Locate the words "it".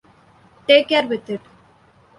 1.29-1.41